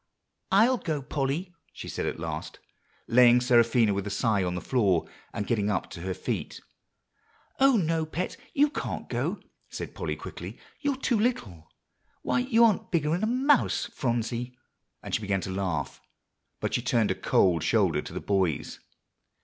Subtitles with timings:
[0.51, 2.57] "I'll go, Polly," she said at last,
[3.07, 6.59] laying Seraphina, with a sigh, on the floor, and getting up to her feet.
[7.59, 8.35] "Oh, no, Pet!
[8.55, 11.69] you can't go," said Polly quickly; "you're too little.
[12.23, 14.57] Why, you aren't bigger'n a mouse, Phronsie;"
[15.03, 16.01] and she began to laugh,
[16.59, 18.79] but she turned a cold shoulder to the boys.